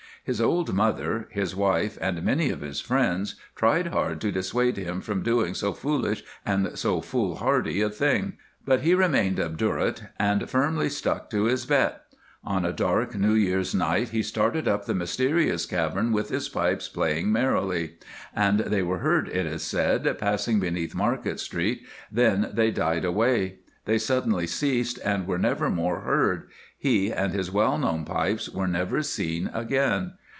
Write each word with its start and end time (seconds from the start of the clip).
His 0.23 0.39
old 0.39 0.71
mother, 0.75 1.27
his 1.31 1.55
wife, 1.55 1.97
and 1.99 2.21
many 2.21 2.51
of 2.51 2.61
his 2.61 2.79
friends 2.79 3.33
tried 3.55 3.87
hard 3.87 4.21
to 4.21 4.31
dissuade 4.31 4.77
him 4.77 5.01
from 5.01 5.23
doing 5.23 5.55
so 5.55 5.73
foolish 5.73 6.23
and 6.45 6.77
so 6.77 7.01
foolhardy 7.01 7.81
a 7.81 7.89
thing; 7.89 8.33
but 8.63 8.81
he 8.81 8.93
remained 8.93 9.39
obdurate, 9.39 10.03
and 10.19 10.47
firmly 10.47 10.89
stuck 10.89 11.31
to 11.31 11.45
his 11.45 11.65
bet. 11.65 12.03
On 12.43 12.63
a 12.65 12.71
dark 12.71 13.15
New 13.15 13.33
Year's 13.33 13.73
night 13.73 14.09
he 14.09 14.21
started 14.21 14.67
up 14.67 14.85
the 14.85 14.93
mysterious 14.93 15.65
cavern 15.65 16.11
with 16.11 16.29
his 16.29 16.47
pipes 16.49 16.87
playing 16.87 17.31
merrily; 17.31 17.95
and 18.35 18.59
they 18.59 18.83
were 18.83 18.99
heard, 18.99 19.27
it 19.27 19.47
is 19.47 19.63
said, 19.63 20.19
passing 20.19 20.59
beneath 20.59 20.93
Market 20.93 21.39
Street, 21.39 21.81
then 22.11 22.51
they 22.53 22.69
died 22.69 23.05
away. 23.05 23.57
They 23.85 23.97
suddenly 23.97 24.45
ceased, 24.45 24.99
and 25.03 25.25
were 25.25 25.39
never 25.39 25.67
more 25.71 26.01
heard. 26.01 26.47
He 26.77 27.11
and 27.11 27.33
his 27.33 27.51
well 27.51 27.77
known 27.77 28.05
pipes 28.05 28.47
were 28.49 28.67
never 28.67 29.01
seen 29.03 29.49
again. 29.53 30.13